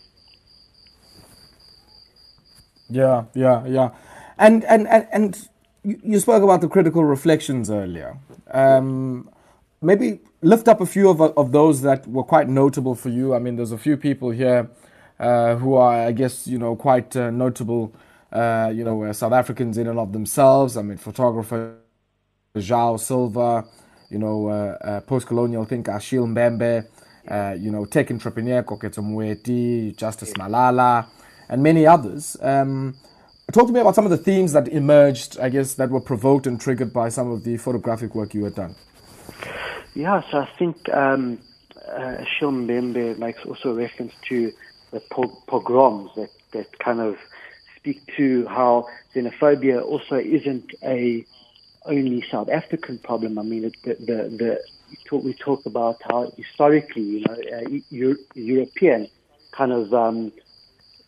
Yeah, 2.90 3.24
yeah, 3.34 3.66
yeah, 3.66 3.90
and 4.38 4.66
and 4.66 4.88
and, 4.90 5.08
and 5.14 5.50
you 5.84 6.20
spoke 6.20 6.44
about 6.44 6.60
the 6.60 6.68
critical 6.68 7.06
reflections 7.06 7.72
earlier. 7.72 8.18
Um, 8.52 9.30
maybe 9.82 10.20
lift 10.42 10.68
up 10.68 10.82
a 10.82 10.86
few 10.86 11.10
of, 11.10 11.22
of 11.22 11.52
those 11.52 11.82
that 11.82 12.08
were 12.08 12.24
quite 12.24 12.48
notable 12.48 12.96
for 12.96 13.10
you. 13.10 13.34
I 13.34 13.40
mean, 13.40 13.56
there's 13.56 13.72
a 13.72 13.78
few 13.78 13.98
people 13.98 14.30
here 14.30 14.70
uh, 15.20 15.56
who 15.56 15.76
are, 15.76 16.08
I 16.08 16.12
guess, 16.12 16.48
you 16.48 16.58
know, 16.58 16.76
quite 16.76 17.16
uh, 17.16 17.32
notable, 17.32 17.94
uh, 18.32 18.72
you 18.74 18.84
know, 18.84 19.12
South 19.12 19.34
Africans 19.34 19.78
in 19.78 19.88
and 19.88 20.00
of 20.00 20.14
themselves. 20.14 20.78
I 20.78 20.84
mean, 20.84 20.98
photographer 20.98 21.78
João 22.56 23.00
Silva, 23.00 23.66
you 24.10 24.20
know, 24.20 24.48
uh, 24.48 24.78
uh, 24.82 25.02
post-colonial 25.02 25.66
thinker 25.66 25.92
Achille 25.92 26.28
Mbembe, 26.28 26.86
uh, 27.28 27.56
you 27.58 27.72
know, 27.72 27.86
tech 27.86 28.12
entrepreneur 28.12 28.64
Koketso 28.64 29.02
Moeti, 29.02 29.96
Justice 29.96 30.34
Malala, 30.34 31.08
and 31.50 31.64
many 31.64 31.88
others. 31.88 32.38
Um, 32.42 32.96
talk 33.52 33.68
to 33.68 33.74
me 33.74 33.80
about 33.80 33.96
some 33.96 34.06
of 34.06 34.12
the 34.12 34.18
themes 34.18 34.54
that 34.54 34.68
emerged, 34.68 35.40
I 35.40 35.50
guess, 35.50 35.74
that 35.76 35.90
were 35.90 36.02
provoked 36.02 36.46
and 36.46 36.60
triggered 36.60 36.94
by 36.94 37.10
some 37.10 37.32
of 37.32 37.44
the 37.44 37.58
photographic 37.58 38.16
work 38.16 38.34
you 38.34 38.44
had 38.44 38.56
done. 38.56 38.76
Yeah, 39.94 40.22
so 40.32 40.40
I 40.40 40.50
think 40.58 40.88
um, 40.90 41.40
uh, 41.88 42.24
makes 43.18 43.46
also 43.46 43.74
reference 43.74 44.14
to 44.30 44.52
the 44.92 45.02
pogroms 45.48 46.12
that, 46.16 46.30
that 46.54 46.80
kind 46.80 47.00
of 47.00 47.18
speak 47.78 48.02
to 48.18 48.46
how 48.48 48.86
xenophobia 49.14 49.84
also 49.84 50.16
isn't 50.16 50.72
a 50.84 51.26
only 51.86 52.24
South 52.32 52.50
African 52.50 53.00
problem. 53.00 53.40
I 53.40 53.44
mean, 53.44 53.72
the, 53.84 53.96
the, 53.96 54.60
the 55.10 55.18
we 55.18 55.34
talk 55.34 55.66
about 55.66 56.02
how 56.04 56.32
historically, 56.38 57.02
you 57.02 57.22
know, 57.22 57.34
uh, 57.34 57.80
Euro, 57.90 58.18
European 58.36 59.10
kind 59.52 59.72
of 59.72 59.94
um, 59.94 60.32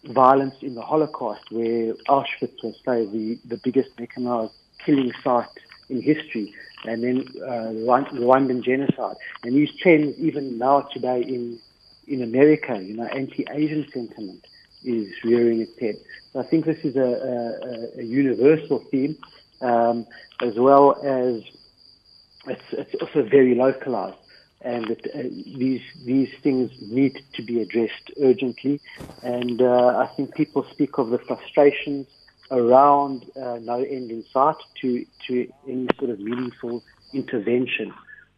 violence 0.05 0.55
in 0.61 0.75
the 0.75 0.81
Holocaust, 0.81 1.43
where 1.51 1.93
Auschwitz 2.09 2.63
was, 2.63 2.75
say, 2.85 3.05
the, 3.05 3.39
the 3.45 3.57
biggest 3.63 3.89
mechanized 3.99 4.53
killing 4.85 5.11
site 5.23 5.47
in 5.89 6.01
history, 6.01 6.53
and 6.85 7.03
then 7.03 7.25
uh, 7.41 7.71
Rwandan 8.13 8.63
genocide. 8.63 9.15
And 9.43 9.55
these 9.55 9.71
trends, 9.81 10.17
even 10.17 10.57
now 10.57 10.81
today 10.93 11.21
in 11.21 11.59
in 12.07 12.21
America, 12.21 12.81
you 12.81 12.95
know, 12.97 13.05
anti-Asian 13.05 13.87
sentiment 13.93 14.45
is 14.83 15.07
rearing 15.23 15.61
its 15.61 15.79
head. 15.79 15.95
So 16.33 16.41
I 16.41 16.43
think 16.43 16.65
this 16.65 16.83
is 16.83 16.97
a, 16.97 16.99
a, 16.99 17.99
a 18.01 18.03
universal 18.03 18.83
theme, 18.91 19.17
um, 19.61 20.05
as 20.41 20.55
well 20.57 20.97
as 21.01 21.43
it's, 22.47 22.61
it's, 22.73 22.95
also 23.01 23.23
very 23.23 23.55
localized. 23.55 24.17
And 24.61 24.91
it, 24.91 25.07
uh, 25.13 25.23
these 25.57 25.81
these 26.05 26.29
things 26.41 26.71
need 26.81 27.17
to 27.35 27.41
be 27.41 27.61
addressed 27.61 28.11
urgently. 28.21 28.81
And 29.21 29.61
uh, 29.61 29.97
I 29.97 30.09
think 30.15 30.35
people 30.35 30.65
speak 30.71 30.97
of 30.97 31.09
the 31.09 31.19
frustrations 31.19 32.07
around 32.53 33.25
uh, 33.35 33.57
no 33.61 33.81
end 33.81 34.11
in 34.11 34.23
sight 34.31 34.55
to 34.81 35.05
to 35.27 35.51
any 35.67 35.87
sort 35.97 36.11
of 36.11 36.19
meaningful 36.19 36.83
intervention 37.13 37.93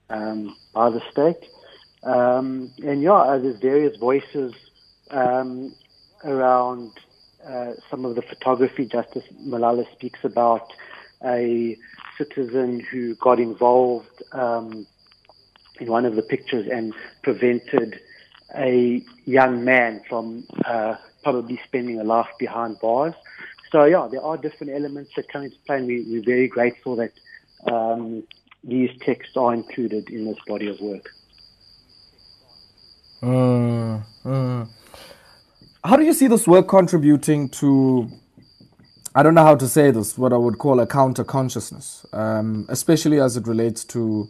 um, 0.10 0.56
by 0.74 0.90
the 0.90 1.02
state. 1.12 1.50
Um, 2.04 2.72
and 2.84 3.02
yeah, 3.02 3.14
uh, 3.14 3.38
there's 3.40 3.60
various 3.60 3.98
voices 3.98 4.54
um, 5.12 5.74
around 6.24 6.92
uh, 7.48 7.74
some 7.90 8.06
of 8.06 8.16
the 8.16 8.22
photography. 8.22 8.86
Justice 8.86 9.24
Malala 9.46 9.86
speaks 9.94 10.20
about 10.24 10.72
a 11.24 11.78
citizen 12.18 12.80
who 12.80 13.16
got 13.16 13.40
involved 13.40 14.24
um, 14.32 14.86
in 15.80 15.88
one 15.88 16.06
of 16.06 16.16
the 16.16 16.22
pictures 16.22 16.68
and 16.72 16.94
prevented 17.24 18.00
a 18.56 19.04
young 19.26 19.66
man 19.66 20.02
from 20.08 20.46
uh, 20.66 20.96
probably 21.24 21.60
spending 21.66 22.00
a 22.00 22.04
life 22.04 22.30
behind 22.40 22.78
bars. 22.80 23.16
So 23.76 23.84
yeah, 23.84 24.08
there 24.10 24.24
are 24.24 24.38
different 24.38 24.72
elements 24.72 25.12
that 25.18 25.28
come 25.28 25.44
into 25.44 25.58
play, 25.68 25.80
and 25.80 25.88
we, 25.88 26.20
are 26.20 26.24
very 26.24 26.48
grateful 26.48 26.96
that 26.96 27.12
um, 27.70 28.24
these 28.64 28.90
texts 29.02 29.36
are 29.36 29.54
included 29.54 30.10
in 30.10 30.24
this 30.24 30.38
body 30.48 30.70
of 30.70 30.80
work. 30.80 31.10
Mm. 33.22 34.70
How 35.84 35.98
do 35.98 36.06
you 36.06 36.14
see 36.14 36.28
this 36.28 36.48
work 36.48 36.70
contributing 36.70 37.50
to, 37.50 38.08
I 39.14 39.24
don't 39.24 39.34
know 39.34 39.44
how 39.44 39.56
to 39.58 39.68
say 39.68 39.92
this, 39.92 40.18
what 40.18 40.32
I 40.32 40.38
would 40.38 40.58
call 40.58 40.80
a 40.80 40.88
counter 40.88 41.26
consciousness, 41.26 42.06
um, 42.14 42.66
especially 42.70 43.20
as 43.20 43.36
it 43.36 43.46
relates 43.46 43.84
to, 43.88 44.30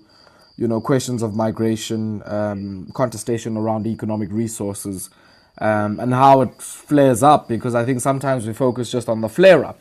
you 0.58 0.68
know, 0.68 0.82
questions 0.82 1.22
of 1.22 1.36
migration, 1.36 2.24
um, 2.25 2.88
contestation 2.96 3.58
around 3.58 3.86
economic 3.86 4.32
resources, 4.32 5.12
um, 5.60 6.00
and 6.00 6.14
how 6.14 6.42
it 6.42 6.62
flares 6.62 7.24
up? 7.24 7.48
Because 7.48 7.76
I 7.76 7.86
think 7.86 8.02
sometimes 8.02 8.46
we 8.46 8.54
focus 8.54 8.92
just 8.92 9.10
on 9.10 9.22
the 9.22 9.30
flare 9.30 9.66
up, 9.66 9.80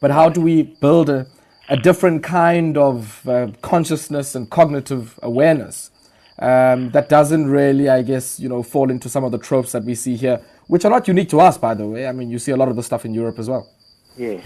but 0.00 0.10
how 0.10 0.28
do 0.28 0.40
we 0.40 0.62
build 0.62 1.08
a, 1.08 1.26
a 1.68 1.76
different 1.76 2.22
kind 2.22 2.76
of 2.76 3.26
uh, 3.28 3.48
consciousness 3.62 4.34
and 4.34 4.50
cognitive 4.50 5.18
awareness 5.22 5.90
um, 6.38 6.90
that 6.90 7.08
doesn't 7.08 7.46
really, 7.48 7.88
I 7.88 8.02
guess, 8.02 8.40
you 8.40 8.48
know, 8.48 8.62
fall 8.62 8.90
into 8.90 9.08
some 9.08 9.24
of 9.24 9.32
the 9.32 9.38
tropes 9.38 9.72
that 9.72 9.84
we 9.84 9.94
see 9.94 10.16
here, 10.16 10.40
which 10.66 10.84
are 10.84 10.90
not 10.90 11.06
unique 11.06 11.28
to 11.30 11.40
us, 11.40 11.56
by 11.58 11.74
the 11.74 11.86
way. 11.86 12.06
I 12.06 12.12
mean, 12.12 12.30
you 12.30 12.38
see 12.38 12.52
a 12.52 12.56
lot 12.56 12.68
of 12.68 12.76
the 12.76 12.82
stuff 12.82 13.04
in 13.04 13.14
Europe 13.14 13.38
as 13.38 13.48
well. 13.48 13.68
Yeah. 14.16 14.40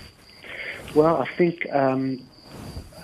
Well, 0.94 1.16
I 1.16 1.28
think 1.37 1.66
um, 1.73 2.26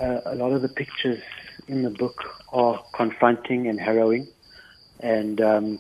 uh, 0.01 0.21
a 0.27 0.35
lot 0.35 0.53
of 0.53 0.63
the 0.63 0.69
pictures 0.69 1.23
in 1.69 1.83
the 1.83 1.91
book 1.91 2.23
are 2.53 2.83
confronting 2.95 3.69
and 3.69 3.81
harrowing, 3.81 4.29
and 5.01 5.41
um, 5.41 5.79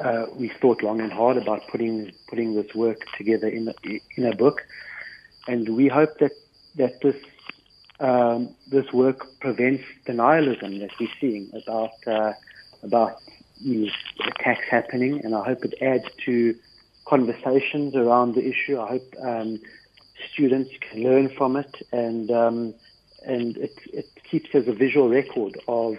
uh, 0.00 0.26
we 0.38 0.50
thought 0.60 0.82
long 0.82 1.00
and 1.00 1.12
hard 1.12 1.36
about 1.36 1.62
putting 1.70 2.12
putting 2.28 2.54
this 2.54 2.74
work 2.74 2.98
together 3.16 3.48
in 3.48 3.68
a, 3.68 4.00
in 4.16 4.26
a 4.26 4.36
book, 4.36 4.62
and 5.46 5.76
we 5.76 5.88
hope 5.88 6.18
that 6.18 6.32
that 6.76 7.00
this 7.02 7.16
um, 8.00 8.54
this 8.70 8.92
work 8.92 9.26
prevents 9.40 9.84
denialism 10.06 10.80
that 10.80 10.90
we're 11.00 11.08
seeing 11.20 11.50
about 11.62 11.92
uh, 12.06 12.32
about 12.82 13.16
attacks 14.26 14.64
happening, 14.70 15.20
and 15.24 15.34
I 15.34 15.44
hope 15.44 15.64
it 15.64 15.74
adds 15.80 16.04
to 16.26 16.54
conversations 17.06 17.94
around 17.94 18.34
the 18.34 18.46
issue. 18.46 18.78
I 18.78 18.88
hope 18.88 19.14
um, 19.22 19.60
students 20.32 20.70
can 20.80 21.02
learn 21.02 21.30
from 21.36 21.56
it, 21.56 21.74
and 21.92 22.30
um, 22.30 22.74
and 23.24 23.56
it, 23.56 23.74
it 23.92 24.08
keeps 24.30 24.50
as 24.54 24.68
a 24.68 24.72
visual 24.72 25.08
record 25.08 25.58
of 25.68 25.96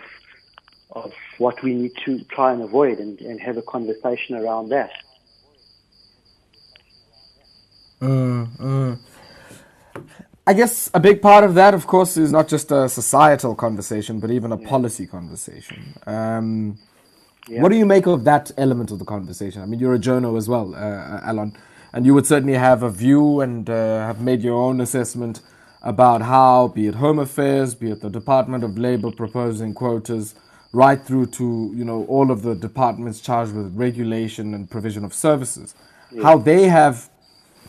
of 1.06 1.14
what 1.38 1.62
we 1.64 1.74
need 1.74 1.94
to 2.06 2.24
try 2.26 2.52
and 2.54 2.62
avoid, 2.62 3.00
and, 3.00 3.20
and 3.22 3.40
have 3.40 3.58
a 3.58 3.62
conversation 3.62 4.36
around 4.36 4.70
that. 4.70 4.92
Mm, 8.02 8.58
mm. 8.58 9.00
I 10.46 10.54
guess 10.54 10.90
a 10.94 11.00
big 11.00 11.22
part 11.22 11.44
of 11.44 11.56
that, 11.56 11.74
of 11.74 11.88
course, 11.88 12.16
is 12.16 12.32
not 12.32 12.48
just 12.48 12.72
a 12.72 12.88
societal 12.88 13.54
conversation, 13.56 14.20
but 14.20 14.32
even 14.32 14.52
a 14.52 14.60
yeah. 14.60 14.70
policy 14.70 15.06
conversation. 15.06 15.94
Um, 16.06 16.78
yeah. 17.50 17.62
What 17.62 17.70
do 17.70 17.78
you 17.78 17.86
make 17.86 18.08
of 18.08 18.24
that 18.26 18.52
element 18.58 18.92
of 18.92 19.00
the 19.00 19.06
conversation? 19.06 19.62
I 19.62 19.66
mean, 19.66 19.80
you're 19.80 19.96
a 19.96 20.00
journo 20.00 20.38
as 20.38 20.48
well, 20.48 20.76
uh, 20.76 21.20
Alon, 21.24 21.56
and 21.94 22.06
you 22.06 22.14
would 22.14 22.26
certainly 22.26 22.54
have 22.54 22.84
a 22.84 22.90
view 22.90 23.42
and 23.42 23.70
uh, 23.70 24.06
have 24.06 24.22
made 24.22 24.42
your 24.42 24.56
own 24.56 24.80
assessment 24.80 25.42
about 25.82 26.22
how, 26.22 26.68
be 26.70 26.88
it 26.88 26.96
Home 26.96 27.20
Affairs, 27.20 27.76
be 27.76 27.92
it 27.92 28.02
the 28.02 28.10
Department 28.10 28.64
of 28.64 28.78
Labor 28.78 29.12
proposing 29.12 29.74
quotas, 29.74 30.36
right 30.84 31.02
through 31.08 31.26
to 31.40 31.48
you 31.80 31.86
know 31.90 32.00
all 32.06 32.28
of 32.36 32.40
the 32.48 32.56
departments 32.68 33.20
charged 33.20 33.54
with 33.54 33.68
regulation 33.76 34.54
and 34.54 34.70
provision 34.70 35.04
of 35.04 35.14
services, 35.14 35.76
yeah. 36.12 36.24
how 36.24 36.38
they 36.38 36.64
have 36.80 37.10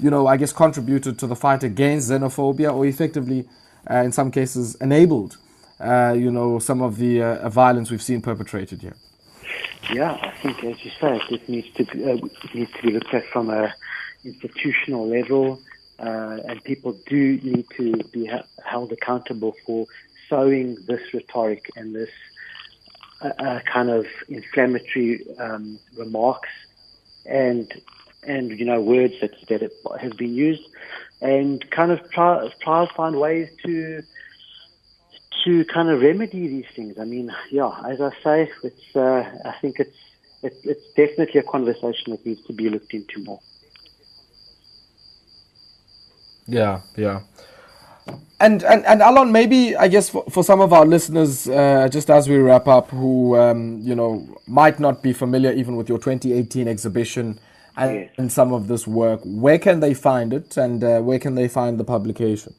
you 0.01 0.11
know, 0.11 0.27
I 0.27 0.37
guess 0.37 0.53
contributed 0.53 1.19
to 1.19 1.27
the 1.27 1.37
fight 1.37 1.63
against 1.63 2.11
xenophobia 2.11 2.73
or 2.73 2.87
effectively, 2.87 3.49
uh, 3.91 3.97
in 3.97 4.13
some 4.13 4.31
cases, 4.31 4.77
enabled, 4.77 5.37
uh, 5.81 6.15
you 6.17 6.31
know, 6.31 6.59
some 6.59 6.83
of 6.83 6.97
the 6.99 7.23
uh, 7.23 7.49
violence 7.49 7.91
we've 7.91 8.03
seen 8.03 8.21
perpetrated 8.21 8.81
here? 8.81 8.97
Yeah, 9.93 10.19
I 10.21 10.31
think, 10.43 10.63
as 10.65 10.85
you 10.85 10.91
say, 11.01 11.21
it 11.31 11.49
needs 11.49 11.71
to 11.75 11.85
be, 11.85 12.05
uh, 12.05 12.15
it 12.17 12.55
needs 12.55 12.73
to 12.73 12.83
be 12.83 12.93
looked 12.93 13.15
at 13.15 13.25
from 13.27 13.51
a 13.51 13.75
institutional 14.25 15.07
level, 15.07 15.61
uh, 15.99 16.39
and 16.47 16.63
people 16.65 16.99
do 17.07 17.39
need 17.43 17.67
to 17.77 17.93
be 18.13 18.27
ha- 18.27 18.45
held 18.65 18.93
accountable 18.93 19.55
for 19.65 19.87
sowing 20.29 20.77
this 20.87 21.01
rhetoric 21.15 21.71
and 21.77 21.95
this 21.95 22.11
uh, 23.21 23.61
kind 23.73 23.91
of 23.91 24.07
inflammatory 24.29 25.27
um, 25.39 25.79
remarks 25.97 26.49
and 27.27 27.73
and 28.23 28.59
you 28.59 28.65
know 28.65 28.81
words 28.81 29.15
that 29.21 29.33
that 29.49 29.71
have 30.01 30.17
been 30.17 30.35
used, 30.35 30.63
and 31.21 31.65
kind 31.71 31.91
of 31.91 31.99
try 32.11 32.49
try 32.63 32.87
to 32.87 32.95
find 32.95 33.19
ways 33.19 33.49
to 33.65 34.03
to 35.45 35.65
kind 35.73 35.89
of 35.89 36.01
remedy 36.01 36.49
these 36.49 36.67
things. 36.75 36.97
I 37.01 37.05
mean, 37.05 37.33
yeah, 37.51 37.71
as 37.89 38.01
I 38.01 38.11
say, 38.23 38.53
it's 38.63 38.97
uh, 38.97 39.23
I 39.45 39.55
think 39.61 39.77
it's 39.79 39.97
it, 40.43 40.59
it's 40.65 40.87
definitely 40.97 41.41
a 41.41 41.45
conversation 41.45 42.13
that 42.13 42.25
needs 42.25 42.41
to 42.47 42.53
be 42.53 42.69
looked 42.69 42.95
into 42.95 43.23
more. 43.25 43.41
Yeah, 46.47 46.81
yeah. 46.97 47.21
And, 48.41 48.63
and 48.63 48.87
and 48.87 49.03
Alon, 49.03 49.33
maybe 49.33 49.75
I 49.75 49.89
guess 49.89 50.09
for, 50.09 50.25
for 50.31 50.45
some 50.45 50.61
of 50.61 50.73
our 50.73 50.87
listeners, 50.87 51.49
uh, 51.49 51.89
just 51.91 52.09
as 52.09 52.29
we 52.29 52.37
wrap 52.37 52.69
up, 52.69 52.89
who 52.91 53.37
um, 53.37 53.81
you 53.83 53.97
know 53.97 54.27
might 54.47 54.79
not 54.79 55.03
be 55.03 55.13
familiar 55.13 55.51
even 55.53 55.75
with 55.75 55.89
your 55.89 55.99
2018 55.99 56.69
exhibition 56.69 57.41
and, 57.77 57.95
yes. 57.95 58.11
and 58.17 58.31
some 58.31 58.53
of 58.53 58.69
this 58.69 58.87
work, 58.87 59.21
where 59.25 59.59
can 59.59 59.81
they 59.81 59.93
find 59.93 60.33
it, 60.33 60.57
and 60.57 60.85
uh, 60.85 61.01
where 61.01 61.19
can 61.19 61.35
they 61.35 61.49
find 61.49 61.79
the 61.79 61.85
publication? 61.85 62.55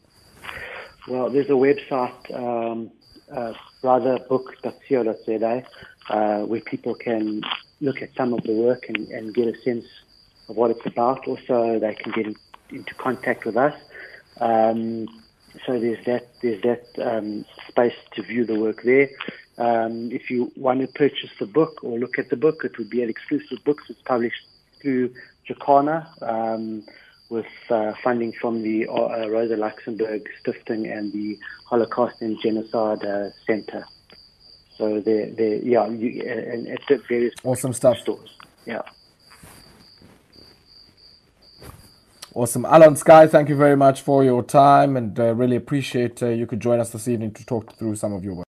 Well, 1.07 1.29
there's 1.29 1.47
a 1.47 1.51
website, 1.51 2.33
um, 2.33 2.91
uh, 3.31 3.53
brotherbook.co.za, 3.81 5.63
uh, 6.09 6.39
where 6.45 6.61
people 6.61 6.95
can 6.95 7.41
look 7.81 8.01
at 8.01 8.13
some 8.15 8.33
of 8.33 8.43
the 8.43 8.53
work 8.53 8.85
and, 8.89 9.07
and 9.09 9.33
get 9.33 9.47
a 9.47 9.57
sense 9.61 9.85
of 10.47 10.55
what 10.55 10.71
it's 10.71 10.85
about. 10.85 11.27
Also, 11.27 11.79
they 11.79 11.95
can 11.95 12.11
get 12.11 12.27
in, 12.27 12.35
into 12.69 12.93
contact 12.95 13.45
with 13.45 13.57
us. 13.57 13.75
Um, 14.39 15.07
so 15.65 15.79
there's 15.79 16.03
that 16.05 16.27
there's 16.41 16.61
that 16.61 16.85
um, 17.01 17.45
space 17.67 17.95
to 18.15 18.21
view 18.23 18.45
the 18.45 18.59
work 18.59 18.83
there. 18.83 19.09
Um, 19.57 20.11
if 20.11 20.29
you 20.29 20.51
want 20.55 20.81
to 20.81 20.87
purchase 20.87 21.31
the 21.39 21.45
book 21.45 21.83
or 21.83 21.99
look 21.99 22.17
at 22.17 22.29
the 22.29 22.37
book, 22.37 22.63
it 22.63 22.77
would 22.77 22.89
be 22.89 23.03
at 23.03 23.09
Exclusive 23.09 23.57
Books. 23.65 23.83
It's 23.89 24.01
published 24.03 24.47
through 24.81 25.13
Jacana 25.47 26.07
um, 26.21 26.85
with 27.29 27.45
uh, 27.69 27.93
funding 28.03 28.33
from 28.33 28.63
the 28.63 28.87
uh, 28.87 29.27
Rosa 29.29 29.57
Luxemburg 29.57 30.27
Stiftung 30.41 30.89
and 30.91 31.11
the 31.11 31.37
Holocaust 31.65 32.21
and 32.21 32.39
Genocide 32.41 33.03
uh, 33.03 33.29
Center. 33.45 33.85
So 34.77 35.01
they're, 35.01 35.29
they're 35.31 35.55
yeah, 35.55 35.87
you, 35.89 36.21
and 36.21 36.67
it's 36.67 36.89
at 36.89 37.05
various 37.07 37.33
awesome 37.43 37.73
stuff 37.73 37.97
stores. 37.97 38.37
Yeah. 38.65 38.81
Awesome. 42.39 42.63
Alon 42.63 42.95
Skuy, 42.95 43.29
thank 43.29 43.49
you 43.49 43.57
very 43.57 43.75
much 43.75 44.01
for 44.01 44.23
your 44.23 44.41
time 44.41 44.95
and 44.95 45.19
uh, 45.19 45.35
really 45.35 45.57
appreciate 45.57 46.23
uh, 46.23 46.27
you 46.27 46.47
could 46.47 46.61
join 46.61 46.79
us 46.79 46.89
this 46.89 47.05
evening 47.09 47.33
to 47.33 47.45
talk 47.45 47.75
through 47.75 47.97
some 47.97 48.13
of 48.13 48.23
your 48.23 48.33
work. 48.33 48.45